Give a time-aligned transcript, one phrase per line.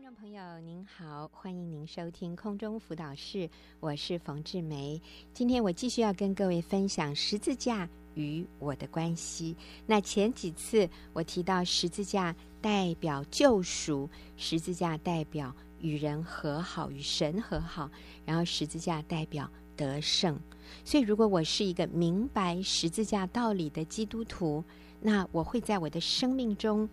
[0.00, 3.50] 听众朋友您好，欢迎您收听空中辅导室，
[3.80, 4.98] 我是冯志梅。
[5.34, 9.54] 今天我继续要跟各位分享十字架与我的关系。
[9.86, 14.08] 那前几次我提到十字架代表救赎，
[14.38, 17.90] 十字架代表与人和好，与神和好，
[18.24, 20.40] 然后十字架代表得胜。
[20.82, 24.64] 所以，如果我是一个明白十字架道理的基督徒，
[25.00, 26.88] 那我会在我的生命中。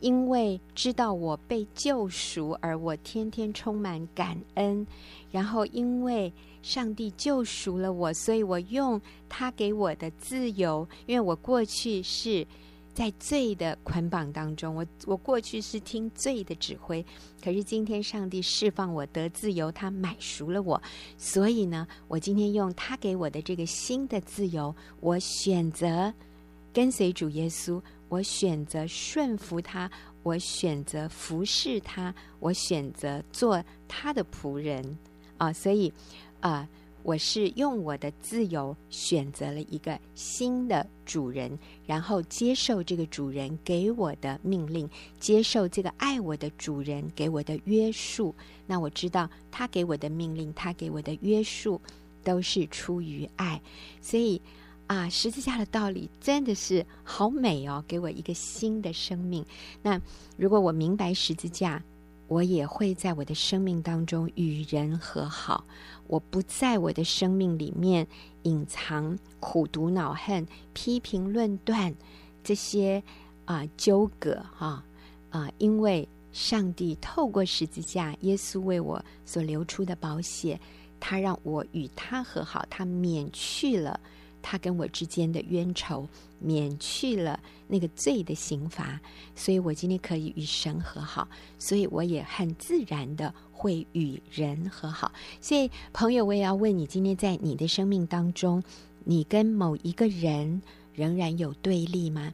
[0.00, 4.86] 因为知道我被救赎，而我天天充满感恩。
[5.32, 10.86] 然后，因为上帝救赎了我，所以我用他给我的自由。
[11.06, 12.46] 因为我过去是
[12.94, 17.04] 在罪的捆绑当中，我我过去是听罪的指挥。
[17.42, 20.80] 可是今天上帝释放我得自由，他买赎了我。
[21.16, 26.14] 所以呢，我今天用他给我的这个新的自由，我选择
[26.78, 27.82] 跟随主耶稣。
[28.08, 29.90] 我选择顺服他，
[30.22, 34.96] 我选择服侍他，我选择做他的仆人
[35.38, 35.52] 啊！
[35.52, 35.92] 所以，
[36.38, 36.68] 啊，
[37.02, 48.32] 我是用我的自由选择了一个新的主人，然后接受这个主人给我的命令，接受这个爱我的主人给我的约束。
[48.68, 51.80] 那我知道他给我的命令，他给我的约束
[52.22, 53.60] 都是出于爱，
[54.00, 54.40] 所以。
[54.88, 59.44] 啊，十字架的道理真的是好美哦，给我一个新的生命。
[59.82, 60.00] 那
[60.36, 61.82] 如果我明白十字架，
[62.26, 65.64] 我也会在我的生命当中与人和好。
[66.06, 68.06] 我不在我的生命里面
[68.44, 71.94] 隐藏苦毒恼恨、批评论断
[72.42, 73.02] 这些
[73.44, 74.82] 啊纠葛哈
[75.28, 80.58] 啊，因为上帝透过十字架，耶稣为我所流出的宝血，
[80.98, 84.00] 他让我与他和好，他免去了。
[84.50, 88.98] 他跟我之间的冤仇，免去了那个罪的刑罚，
[89.36, 91.28] 所以我今天可以与神和好，
[91.58, 95.12] 所以我也很自然的会与人和好。
[95.38, 98.62] 所以，朋友，我也要问你：今天在你的生命当中，
[99.04, 100.62] 你跟某一个人
[100.94, 102.32] 仍然有对立吗？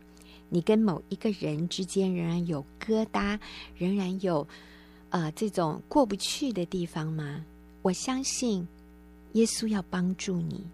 [0.50, 3.40] 你跟某一个人之间仍然有疙瘩，
[3.76, 4.42] 仍然有
[5.08, 7.44] 啊、呃、这种过不去的地方吗？
[7.82, 8.68] 我相信
[9.32, 10.64] 耶稣要帮助你。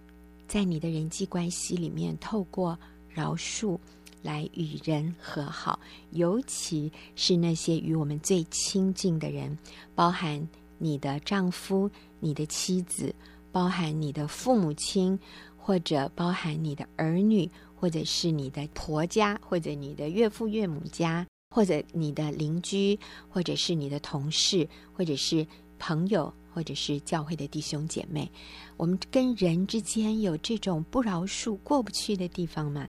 [0.51, 2.77] 在你的人际关系里面，透过
[3.09, 3.79] 饶恕
[4.21, 5.79] 来与人和好，
[6.11, 9.57] 尤其是那些与我们最亲近的人，
[9.95, 10.45] 包含
[10.77, 11.89] 你的丈夫、
[12.19, 13.15] 你的妻子，
[13.53, 15.17] 包含你的父母亲，
[15.57, 21.25] 或者包含你的儿女，或者是你的婆家，或者你的岳父岳母家，
[21.55, 25.47] 或者你的邻居，或者是你的同事，或者是
[25.81, 26.33] 朋友。
[26.53, 28.29] 或者是教会的弟兄姐妹，
[28.77, 32.89] 我们跟人之间有这种不饶恕、过不去的地方吗？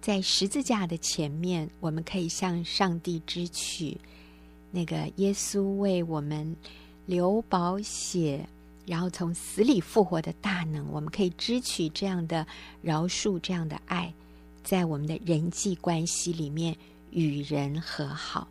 [0.00, 3.98] 在十字架的前面，我们可以向上帝支取
[4.70, 6.56] 那个耶稣为我们
[7.04, 8.48] 流宝血，
[8.86, 10.90] 然后从死里复活的大能。
[10.90, 12.46] 我们可以支取这样的
[12.80, 14.10] 饶恕、这样的爱，
[14.64, 16.74] 在我们的人际关系里面。
[17.12, 18.48] 与人和好。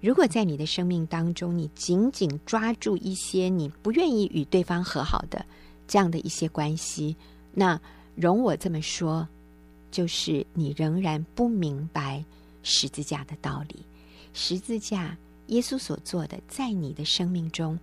[0.00, 5.44] 如果在你的生命当中，你紧紧抓住一些你不愿意与对方和好的
[5.86, 7.16] 这样的一些关系，
[7.52, 7.80] 那
[8.14, 9.26] 容我这么说，
[9.90, 12.24] 就是你仍然不明白
[12.62, 13.84] 十字架的道理。
[14.32, 17.78] 十字架，耶稣所做的，在你的生命中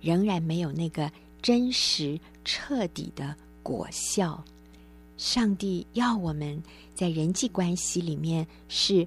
[0.00, 1.10] 仍然没有那个
[1.40, 4.42] 真实彻底的果效。
[5.16, 6.60] 上帝要我们
[6.94, 9.06] 在人际关系里面是。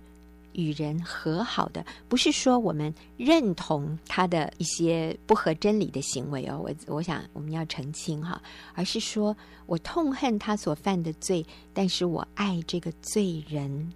[0.54, 8.42] 与人和好的，不是说我们认同他的一些不合真理的行为哦，我我想我们要澄清哈，
[8.74, 13.92] 而是说我痛恨他所犯的罪，但是我爱这个罪人，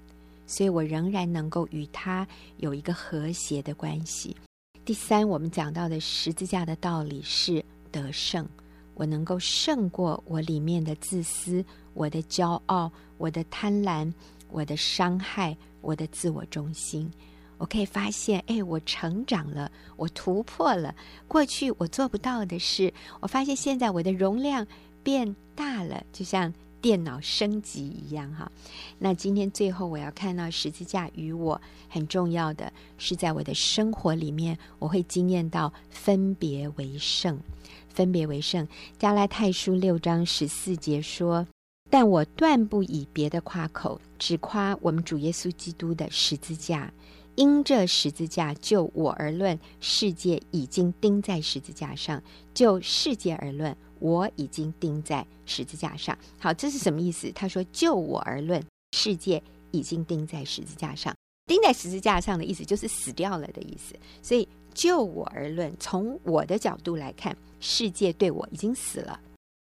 [0.46, 4.36] 所以我仍然能够与他有一个和谐的关系。
[4.84, 8.48] 第三，我们讲到的十字架的道理是得胜，
[8.96, 11.64] 我能够胜过我里面的自私、
[11.94, 14.12] 我的骄傲、我的贪婪、
[14.50, 15.56] 我的伤害。
[15.88, 17.10] 我的自我中心，
[17.58, 20.94] 我可以发现，哎，我成长了，我突破了
[21.30, 22.94] 过去我做不到的事。
[23.22, 24.68] 我发现现在我的容量
[25.02, 28.52] 变大了，就像电脑升级一样，哈。
[29.00, 37.40] 那今天最后我要看到十字架与我很重要的是，在我的生活里面，我会惊艳到分别为圣，
[37.88, 38.68] 分别为圣。
[39.00, 41.48] 加拉太书六章十四节说。
[41.90, 46.92] 但我断不以别的夸口，只夸我们主耶稣基督的十字架。
[47.36, 52.20] 因这十字架，就我而论，世界已经钉在十字架上；
[52.52, 56.18] 就世界而论，我已经钉在十字架上。
[56.40, 57.32] 好，这是什么意思？
[57.34, 58.60] 他说：“就我而论，
[58.94, 59.40] 世界
[59.70, 61.16] 已经钉在十字架上。
[61.46, 63.94] 钉在十字架上的意思，就是死掉了的意思。
[64.24, 69.20] 所以，就我而论，从我的角度来看，世界对我已经死了，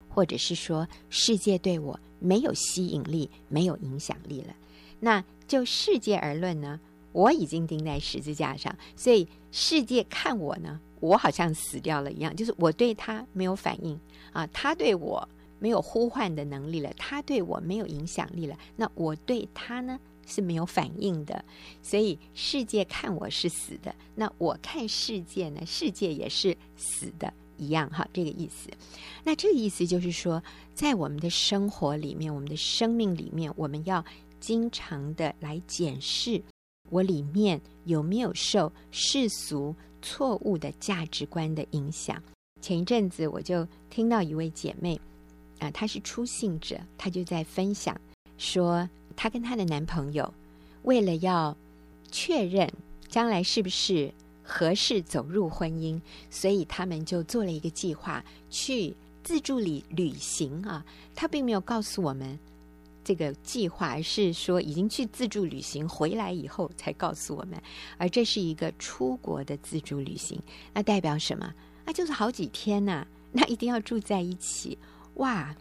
[0.08, 4.56] 或者是说世界对我没有吸引力、没有影响力了。
[5.00, 6.80] 那就世界而论呢，
[7.12, 14.00] 我已经钉在十字架上，所以世界看我呢，我好像死掉了一样，就是我对他没有反应
[14.34, 15.28] 啊，他对我
[15.60, 20.00] 没有呼唤的能力了，他对我没有影响力了，那我对他呢？
[20.28, 21.46] 是没有反应的，
[21.84, 25.64] 所以世界看我是死的，那我看世界呢？
[25.68, 28.70] 世界也是死的一样哈，这个意思。
[29.24, 30.42] 那这个意思就是说，
[30.74, 34.04] 在我们的生活里面，我们的生命里面，我们要
[34.40, 36.42] 经常的来检视
[36.90, 42.22] 我里面有没有受世俗错误的价值观的影响。
[42.62, 45.00] 前一阵子我就听到一位姐妹
[45.60, 48.00] 啊，她是初信者，她就在分享
[48.38, 48.90] 说。
[49.18, 50.34] 她跟她的男朋友，
[50.84, 51.56] 为了要
[52.12, 52.70] 确认
[53.08, 54.14] 将来是不是
[54.46, 56.00] 合适走入婚姻，
[56.30, 60.86] 所以他们就做了一个计划，去自助旅旅行啊。
[61.16, 62.38] 他并没有告诉我们
[63.04, 67.60] 这个计划，是说已经去自助旅行回来以后才告诉我们。
[67.98, 70.40] 而这是一个出国的自助旅行，
[70.74, 71.54] 那代表什么？
[71.86, 74.78] 那就是好几天呐、那一定要住在一起，
[75.16, 75.56] 哇！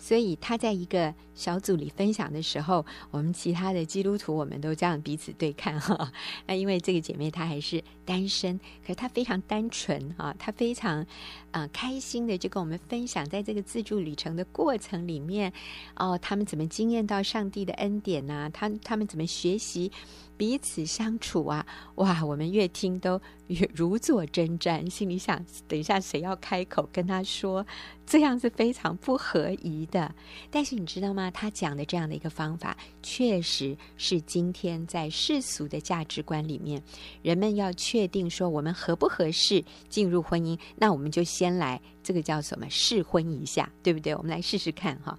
[0.00, 6.12] 所以他在一个小组里分享的时候，我们其他的基督徒我们都这样彼此对看哈。
[6.46, 11.02] 那因为这个姐妹她还是单身，可是他非常单纯啊，他非常
[11.50, 15.52] 啊、呃、开心的就跟我们分享，在这个自助旅程的过程里面，
[15.96, 18.48] 哦，他们怎么惊艳到上帝的恩典呐、啊？
[18.48, 19.92] 他他们怎么学习？
[20.38, 21.66] 彼此相处啊，
[21.96, 22.24] 哇！
[22.24, 27.66] 我们越听都越如坐针毡，心里想：等一下谁要开口跟他说，
[28.06, 30.14] 这样是非常不合宜的。
[30.48, 31.28] 但是你知道吗？
[31.28, 36.80] 他讲的这样的一个方法，确实是今天在世俗的价值观里面，
[37.22, 44.14] 人们要确确定说我们合不合适进入婚姻，那我们就先来这个叫什么试婚一下，对不对？
[44.14, 45.18] 我们来试试看哈，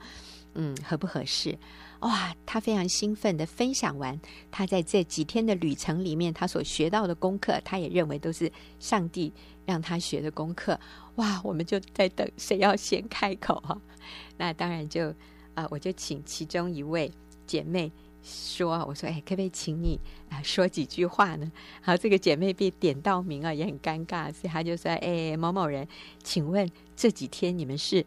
[0.54, 1.60] 嗯，合不合适？
[2.00, 4.18] 哇，他非常兴奋地分享完
[4.50, 8.50] 他在这几天的旅程里面他所学到的功课，他也认为都是
[8.80, 9.34] 上帝
[9.66, 10.80] 让他学的功课。
[11.16, 13.78] 哇，我们就在等谁要先开口哈。
[14.40, 15.14] 那当然就
[15.54, 17.12] 啊，我就请其中一位
[17.46, 17.92] 姐妹
[18.24, 20.00] 说：“我说，哎，可不可以请你
[20.30, 21.52] 啊说几句话呢？”
[21.82, 25.88] 好，这个姐妹被点到名啊，也很尴尬，所以她就说：“哎，某某人，
[26.24, 28.06] 请问这几天你们是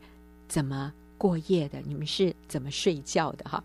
[0.49, 0.93] 怎么？”
[1.23, 3.63] 过夜的，你们是怎么睡觉的哈？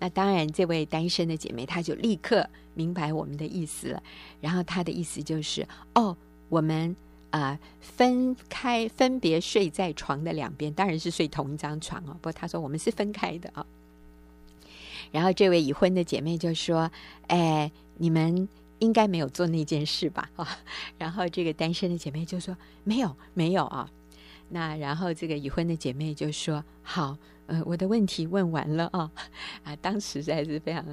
[0.00, 4.02] 那当然，这位单身的姐妹，她就立刻明白我们的意思了。
[4.40, 5.64] 然后她的意思就是：
[5.94, 6.16] 哦，
[6.48, 6.96] 我们
[7.30, 12.12] 啊、分开，分别睡在床的两边，当然是睡同一张床哦。
[12.14, 13.64] 不过她说我们是分开的啊。
[15.10, 16.90] 然后这位已婚的姐妹就说：
[17.28, 18.48] 哎，你们
[18.78, 20.30] 应该没有做那件事吧？
[20.36, 20.58] 啊。
[20.98, 23.90] 然后这个单身的姐妹就说：没有，没有啊。
[24.48, 27.16] 那然后这个已婚的姐妹就说：“好，
[27.46, 29.10] 呃，我的问题问完了啊，
[29.64, 30.84] 啊，当时实在是非常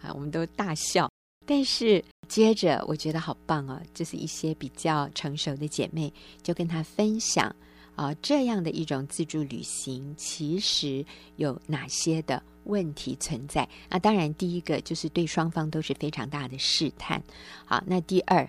[0.00, 1.10] 啊，我们都大笑。
[1.44, 6.10] 但是接着我觉得好棒哦，就是一些比较成熟的姐妹
[6.40, 7.54] 就跟她分享
[7.96, 11.04] 啊，这样的一种自助旅行其实
[11.36, 13.68] 有哪些的问题存在。
[13.88, 17.22] 那当然，第一个就是对双方都是非常大的试探。
[17.64, 18.48] 好，那第二。”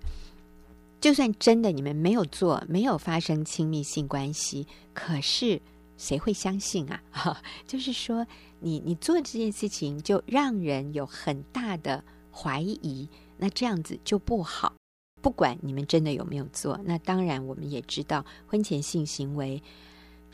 [1.02, 5.62] 就算真的你们没有做，没有发生亲密性关系，可是
[5.98, 7.04] 谁会相信啊？
[7.12, 8.26] 哈， 就是说
[8.62, 14.74] 你你做这件事情就让人有很大的怀疑，那这样子就不好。
[15.22, 19.62] 不管你们真的有没有做，那当然我们也知道婚前性行为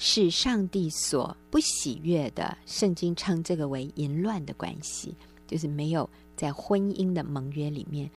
[0.02, 5.14] 是上帝所不喜悦的，圣经称这个为淫乱的关系，
[5.46, 8.10] 就是没有在婚姻的盟约里面。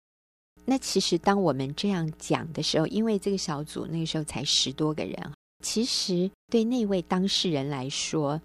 [0.67, 5.33] 那其实，当我们这样讲的时候，因为这个小组那个时候才十多个人，
[5.65, 8.39] 其实对那位当事人来说，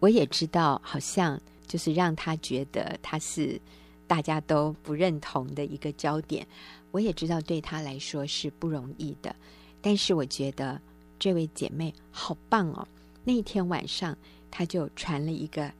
[0.00, 3.58] 我也知道，好像就是让他觉得他是
[4.06, 6.46] 大家都不认同的一个焦点。
[6.90, 9.34] 我也知道对他来说是不容易的，
[9.80, 10.78] 但是我觉得
[11.22, 12.84] 这位姐妹好棒哦！
[13.22, 14.18] 那天晚上，
[14.50, 15.72] 她就传了一个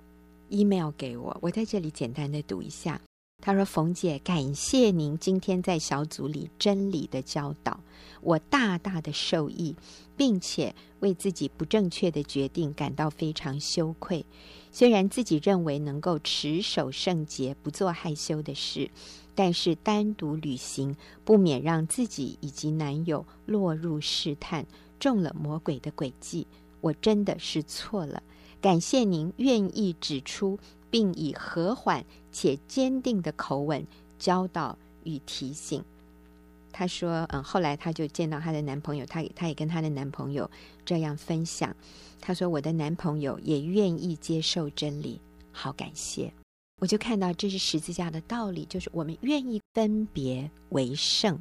[0.50, 3.00] email 给我，我在这里简单的读一下。
[3.40, 7.80] 她说：“冯姐，感谢您今天在小组里真理的教导，
[8.20, 9.74] 我大大的受益，
[10.16, 14.24] 并且为自己不正确的决定感到非常羞愧。
[14.70, 18.88] 虽然自己认为能够持守圣洁，不做害羞的事，
[19.34, 24.64] 但是单独旅行不免让自己以及男友落入试探，
[25.02, 26.46] 中了魔鬼的诡计。
[26.80, 28.22] 我真的是错了。
[28.60, 30.56] 感谢您愿意指出。”
[30.92, 33.86] 并以和缓且坚定的口吻
[34.18, 35.82] 教导与提醒。
[36.70, 40.50] 她说，嗯，后来她就见到她的男朋友，她她也跟她的男朋友
[40.84, 41.74] 这样分享。
[42.20, 45.18] 她说，我的男朋友也愿意接受真理，
[45.50, 46.30] 好感谢。
[46.78, 51.40] 我就看到这是十字架的道理，就是我们愿意分别为圣。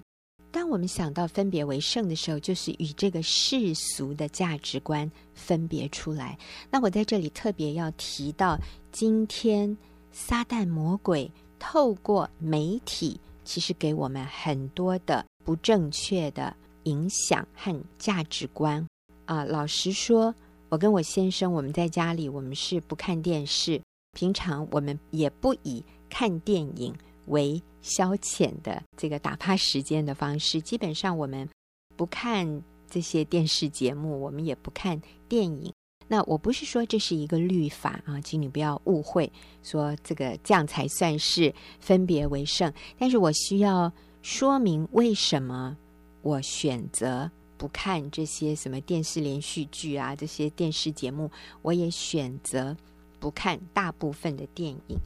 [0.52, 6.38] 当我们想到分别为圣的时候，就是与这个世俗的价值观分别出来。
[6.70, 8.60] 那我在这里特别要提到，
[8.92, 9.78] 今天
[10.12, 16.54] 撒旦魔鬼透过媒体，其实给我们很多的不正确的
[16.84, 18.86] 影响和价值观
[19.26, 19.46] 啊。
[19.46, 20.36] 老实说，
[20.68, 23.82] 我跟我先生，我们在家里，我们是不看电视，
[24.12, 26.94] 平常我们也不以看电影
[27.32, 31.50] 为消遣的这个打发时间的方式，基本上我们
[31.98, 35.74] 不看这些电视节目，我们也不看电影。
[36.08, 39.32] 那我不是说这是一个律法啊，请你不要误会，
[39.64, 42.72] 说这个这样才算是分别为圣。
[42.98, 45.78] 但是我需要说明为什么
[46.22, 52.76] 我选择不看这些什么电视连续剧啊，这些电视节目，我也选择。
[53.22, 54.98] 不看大部分的电影，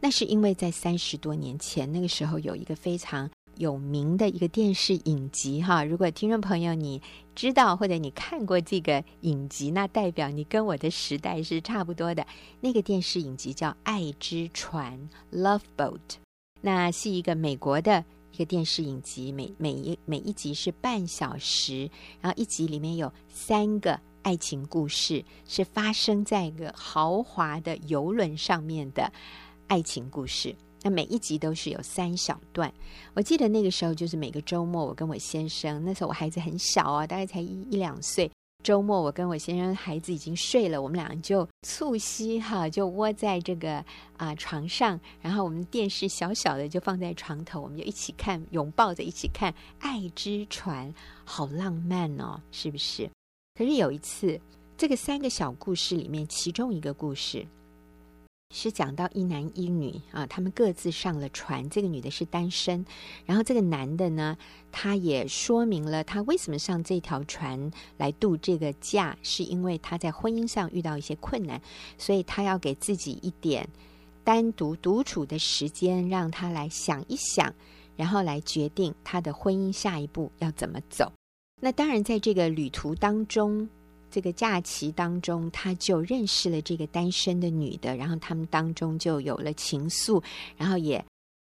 [0.00, 5.82] 那是因为在三十多年前，那个时候有一个非常有名的一个电视影集哈。
[5.82, 7.02] 如果听众朋友你
[7.34, 12.24] 知道或者你看过这个影集，那代表你跟我的时代是差不多的。
[12.60, 15.98] 那个电视影集叫《爱之船》（Love Boat），
[16.60, 21.90] 那是一个美国的一个电视影集，每每一每一集是半小时，
[22.20, 24.00] 然后一集里面有三个。
[24.24, 29.12] 爱情故事是发生在一个豪华的游轮上面的
[29.68, 30.56] 爱情故事。
[30.82, 32.72] 那每一集都是有三小段。
[33.12, 38.30] 我记得那个时候就是每个周末，我跟我先生，那时候我孩子很小啊，大概才一一两岁。
[38.62, 43.84] 周末我跟我先生孩子已经睡了，我们俩就促膝哈，就窝在这个
[44.16, 50.90] 啊、床上，然后我们电视小小的就放在床头，我们就一起看，拥抱着一起看《爱之船》，
[51.26, 53.10] 好浪漫哦，是不是？
[53.56, 54.40] 可是有一次，
[54.76, 57.46] 这个三个小故事里面，其中一个故事
[58.52, 61.70] 是讲到一男一女啊，他们各自上了船。
[61.70, 62.84] 这个女的是单身，
[63.24, 64.36] 然后这个男的呢，
[64.72, 71.62] 他也说明了他为什么上这条船来度这个假，是因为他在婚姻上遇到一些困难，
[71.96, 73.68] 所以他要给自己一点
[74.24, 77.54] 单独独处的时间，让他来想一想，
[77.94, 81.12] 然后来决定他的婚姻下一步要怎么走。
[81.60, 83.66] 那当然，在这个旅途当中，
[84.10, 90.22] 这个假期当中，他就认识了这个单身的女的，然后他们当中就有了情愫，
[90.56, 91.02] 然后也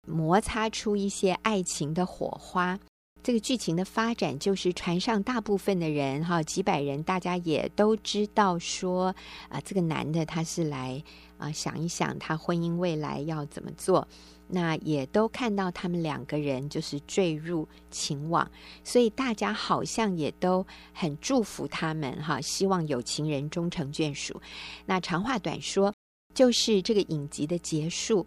[0.06, 2.78] 摩擦出一些爱情的火花。
[3.24, 9.16] 这个剧情的发展就是船上大部分的人，哈，几百人，大家也都知道说，
[9.48, 11.02] 啊，这个男的他是来
[11.38, 14.06] 啊想一想他婚姻未来要怎么做。
[14.48, 18.50] 那也都看到他们两个人就是坠入情网，
[18.84, 24.38] 所以大家好像也都很祝福他们哈，希望有情人终成眷属。
[24.84, 25.94] 那长话短说，
[26.34, 28.26] 就是这个影集的结束，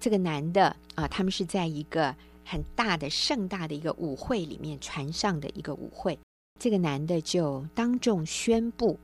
[0.00, 2.16] 这个男的啊，他们是在一个
[2.50, 6.18] 很大的盛大的一个舞会里面，船上的一个舞会，
[6.58, 8.98] 这个男的就当众宣布，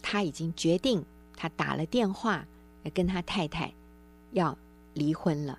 [0.00, 1.04] 他已经决定，
[1.36, 2.46] 他打了电话
[2.94, 3.74] 跟他太太
[4.30, 4.56] 要
[4.94, 5.58] 离婚了。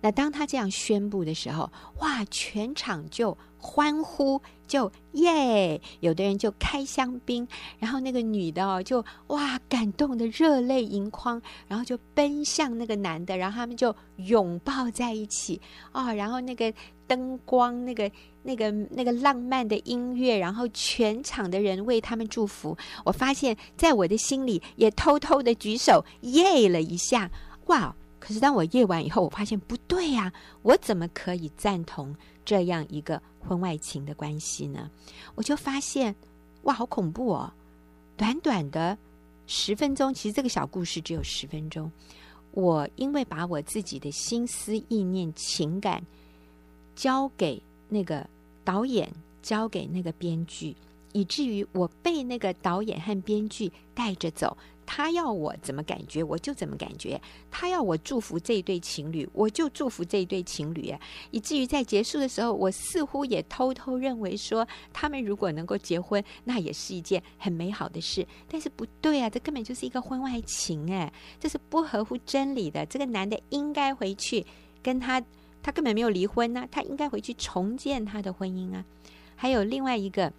[0.00, 3.36] 那当他这样宣布的时候，哇，全场就
[3.66, 5.80] 欢呼，就耶！
[5.98, 7.46] 有的人就开香槟，
[7.80, 16.72] 然后那个女的哦，就哇，感动得热泪盈眶，然后就奔向那个男的，然后他们就拥抱在一起啊、哦，然后那个
[17.08, 18.08] 灯光，那个
[18.44, 22.78] 那个那个浪漫的音乐，然后全场的人为他们祝福。
[23.04, 27.30] 我发现，在我的心里也偷偷的举手耶了一下，
[27.66, 27.94] 哇！
[28.26, 32.12] 可是当我夜完以后，我发现不对呀，我怎么可以赞同
[32.44, 34.90] 这样一个婚外情的关系呢？
[35.36, 36.12] 我就发现，
[36.62, 37.52] 哇，好恐怖哦！
[38.16, 38.98] 短短的
[39.46, 41.88] 十分钟，其实这个小故事只有十分钟，
[42.50, 46.04] 我因为把我自己的心思意念、情感
[46.96, 48.28] 交给那个
[48.64, 49.08] 导演，
[49.40, 50.74] 交给那个编剧，
[51.12, 54.56] 以至于我被那个导演和编剧带着走。
[54.86, 60.94] 他要我怎么感觉，我就怎么感觉；他要我祝福这一对情侣，我就祝福这一对情侣。
[61.32, 68.24] 以至于在结束的时候，我似乎也偷偷认为说，他们如果能够结婚，那也是一件很美好的事。
[68.48, 72.86] 但是不对啊，这根本就是一个婚外情哎，这是不合乎真理的。
[72.86, 74.46] 这个男的应该回去
[74.82, 75.20] 跟他，
[75.62, 78.84] 他根本没有离婚呢，他应该回去重建他的婚姻啊。
[79.34, 80.32] 还有另外一个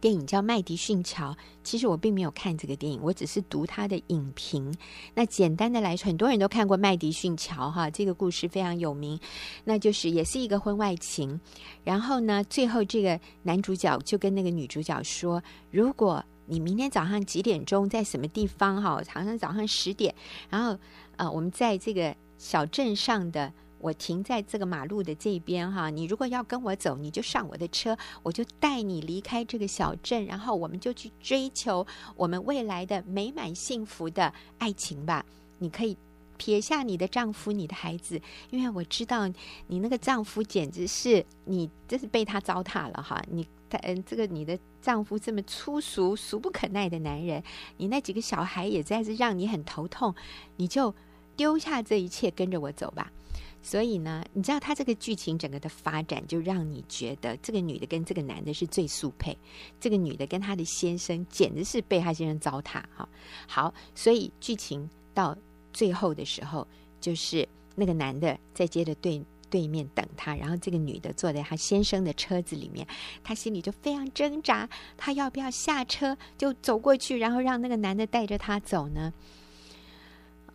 [0.00, 4.74] 电影叫《麦迪逊桥》，其实我并没有看这个电影，我只是读他的影评。
[5.14, 9.18] 那简单的来说，很多人都看过《麦迪逊桥》哈，这个故事非常有名。
[9.64, 11.40] 那就是也是一个婚外情，
[11.84, 19.02] 然后呢，最后这个男主角就跟那个女主角说：“如果你明天早上几点钟在什么地方哈？
[19.08, 20.14] 好像早上十点，
[20.48, 20.78] 然后
[21.16, 35.24] 呃，我们在这个小镇上的。”我停在这个马路的这边哈，你如果要跟我走，你就上我的车，我就带你离开这个小镇，然后我们就去追求我们未来的美满幸福的爱情吧。
[35.58, 35.96] 你可以
[36.36, 38.20] 撇下你的丈夫、你的孩子，
[38.50, 39.28] 因为我知道
[39.66, 43.22] 你那个丈夫简直是你真是被他糟蹋了哈。
[43.30, 47.42] 你嗯，这个你的丈夫这么粗俗、俗不可耐的男人，
[47.76, 50.14] 你那几个小孩也在这让你很头痛，
[50.56, 50.94] 你就
[51.36, 53.12] 丢下这一切，跟着我走吧。
[53.62, 59.36] 所以呢，你知道他这个剧情整个的发展，就让你觉得这个女的跟这个男的是最速配，
[59.80, 63.08] 这个女的跟她的先生简直是被她先生糟蹋哈。
[63.46, 65.36] 好，所以剧情到
[65.72, 66.66] 最后的时候，
[67.00, 72.86] 就是那个男的在街的对对面等他，然后这个女的坐在他先生的车子里面，
[73.24, 79.12] 她心里就非常挣扎，她要不要下车就走过去，然后让那个男的带着她走呢？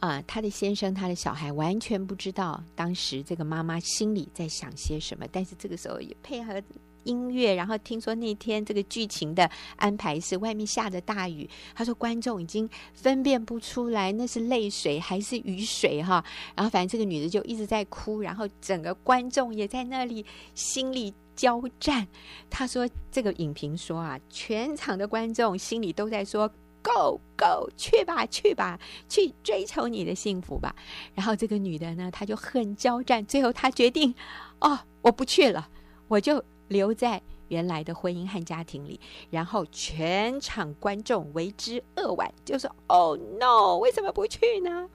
[0.03, 5.25] 啊，他的先生，他的小孩完全不知道当时这个妈妈心里在想些什么。
[5.31, 6.61] 但是这个时候也配合
[7.05, 16.21] 音乐，然后听说那天这个剧情的安排是外面下着大雨，他说观众已经分辨不出来那是泪水还是雨水哈。
[16.53, 22.05] 然后反正这个女的就一直在哭，然后整个观众也在那里心里交战。
[22.49, 26.53] 他说这个影评说啊，全场的观众心里都在说。
[26.83, 30.75] Go go 去吧去吧，去追求你的幸福吧。
[31.15, 34.13] 然后这个女的呢，她就很交战，最后她决定，
[34.59, 35.69] 哦，我不去了，
[36.09, 38.99] 我就留在原来的婚姻和家庭里。
[39.29, 44.89] 然后全场观众为之扼腕，就说：“Oh no，为什么不去呢？”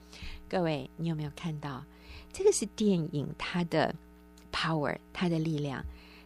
[0.47, 1.83] 各位，你有没有看到？
[2.31, 3.95] 这个是电影它的
[4.51, 5.83] power，它的力量，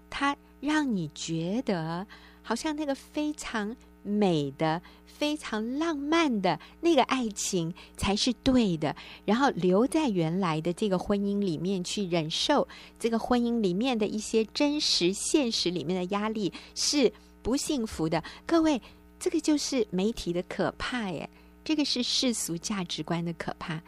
[0.10, 2.05] 它让你觉得
[2.41, 3.74] 好像那个非常。
[4.04, 12.68] 美的、非常浪漫的那个爱情才是对的，然后留在原来的这个婚姻里面去忍受
[13.00, 17.12] 这个婚姻里面的一些真实现实里面的压力是
[17.42, 18.24] 不幸福的。
[18.46, 18.82] 各位，
[19.20, 21.30] 这个就是媒体的可怕耶，
[21.63, 23.82] 这个是世俗价值观的可怕。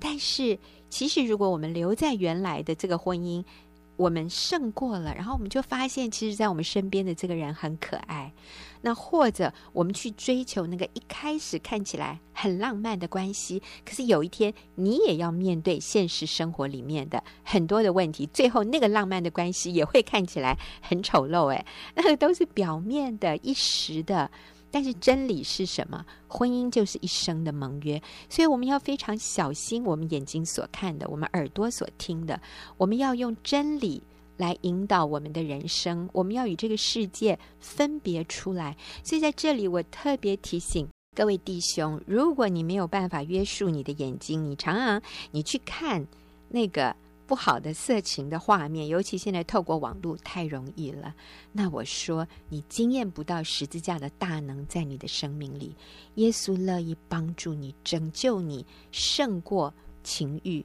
[0.00, 3.44] 但是，其实如果我们留在原来的这个婚姻，
[3.98, 8.32] 我们胜过了，然后我们就发现，其实，在我们身边的这个人很可爱。
[8.82, 21.48] 那或者我们去追求那个一开始看起来很浪漫的关系，可是有一天你也要面对现实生活里面的很多的问题，最后那个浪漫的关系也会看起来很丑陋。
[21.48, 24.30] 哎，那 个都是表面的一时的，
[24.70, 26.04] 但是真理是什么？
[26.26, 32.40] 婚姻就是一生的盟约，所以我们要非常小心我们眼睛所看的，我们耳朵所听的，
[32.76, 34.02] 我们要用真理。
[34.38, 38.76] 来引导我们的人生，我们要与这个世界分别出来。
[39.02, 45.02] 所以在这里，我特别提醒各位弟兄：如果你没有办法约束你的眼睛，你常常
[45.32, 46.06] 你去看
[46.50, 46.94] 那个
[47.28, 51.14] 不好的色情的画面，尤其现在透过网络太容易了。
[51.52, 55.76] 那我说，你经验不到十字架的大能在你的生命里。
[56.14, 60.64] 耶稣乐意帮助你，拯救你，胜过情欲。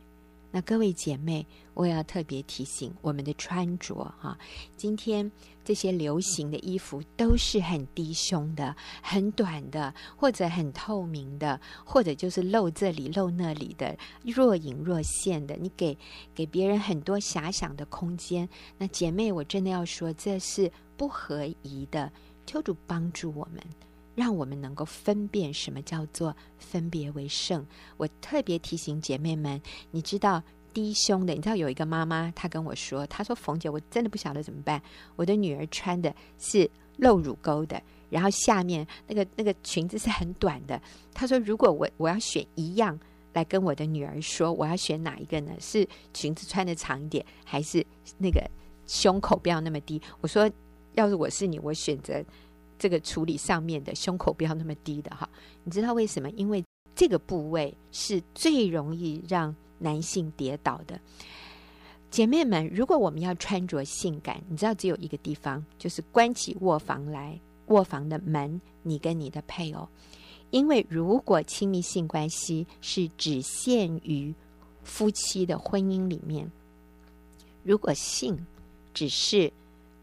[0.51, 4.37] 那各位姐妹，我也要特别提醒我们的穿着哈，
[4.77, 5.31] 今天
[5.63, 15.97] 这些流行的衣服都是很低胸的、很短的，或者很透明的，或者就是露这里露那里的，若隐若现的，你给
[16.35, 18.47] 给别人很多遐想的空间。
[18.77, 22.11] 那姐妹，我真的要说，这是不合宜的。
[22.45, 23.63] 求主帮助我们。
[24.15, 27.65] 让我们能够分辨什么叫做分别为圣。
[27.97, 29.59] 我特别提醒姐妹们，
[29.89, 34.81] 你知道低胸的，你知道有一个妈妈，她跟我说，她说冯姐，我真的不晓得怎么办。
[35.15, 40.81] 我的女儿穿的是露乳沟的，然后下面那个 那个裙子是很短的。
[41.13, 42.99] 她说，如果我我要选一样
[43.33, 45.51] 来跟我的女儿说，我要选哪一个呢？
[45.59, 47.85] 是裙子穿的长一点，还是
[48.17, 48.41] 那个
[48.87, 50.01] 胸口不要那么低？
[50.21, 50.49] 我说，
[50.93, 52.23] 要是我是你，我选择。
[52.79, 55.29] 这个处理上面的胸口不要那么低的哈，
[55.63, 56.29] 你知道为什么？
[56.31, 56.61] 因为
[56.93, 60.99] 这个部位是最容易让男性跌倒的。
[62.09, 69.87] 姐妹们，如果我们要穿着性感，你知道只有一个地方，就是关起卧房来，卧房的门，你跟你的配偶。
[70.51, 74.31] 因为如果亲密性关系是只限于
[74.83, 76.51] 夫妻的婚姻里面，
[77.63, 78.45] 如果性
[78.93, 79.51] 只是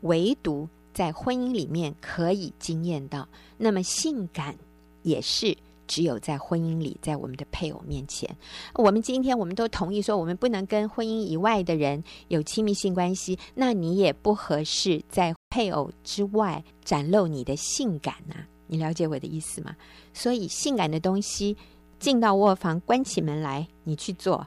[0.01, 4.57] 唯独在婚姻里面可以经验到，那么性感
[5.05, 5.57] 也是。
[5.91, 8.37] 只有在婚姻里，在我们的配偶面前，
[8.75, 13.37] 我们今天我们都同意说，我们不能跟婚姻以外的人有亲密性关系。
[13.57, 18.37] 那你也不合适在配偶之外展露你的性感呐、
[18.69, 19.75] 你了解我的意思吗？
[20.15, 21.57] 所以，性感的东西
[21.99, 24.47] 进到卧房，关起门来，你去做；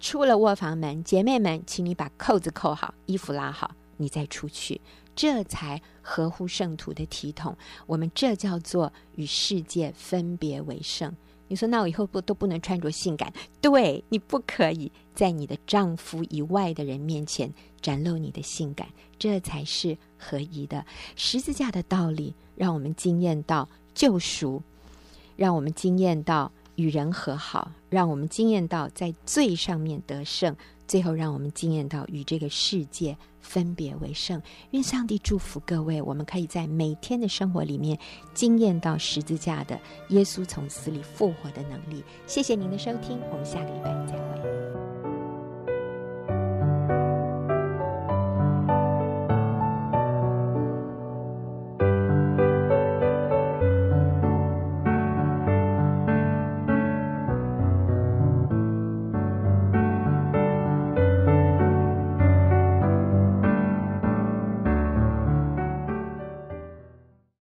[0.00, 4.78] 出了卧房门，姐妹们，请你把扣子扣好，衣服拉好，你再出去。
[5.18, 11.12] 这才合乎圣徒的体统，我们这叫做与世界分别为圣。
[11.48, 13.32] 你说，那我以后不都不能穿着性感？
[13.60, 17.52] 对，你不可以在你的丈夫以外的人面前
[17.82, 18.86] 展露你的性感，
[19.18, 20.86] 这才是合宜的。
[21.16, 24.62] 十字架的道理，让我们惊艳到救赎，
[25.34, 30.54] 让我们惊艳到与人和好，让我们惊艳到在罪上面得胜。
[30.86, 33.16] 最后，让我们惊艳到与这个世界
[33.48, 34.40] 分别为圣。
[34.72, 37.98] 愿上帝祝福各位，我们可以在每天的生活里面
[38.34, 39.80] 惊艳到十字架的
[40.10, 42.04] 耶稣从死里复活的能力。
[42.26, 44.97] 谢谢您的收听，我们下个礼拜再会。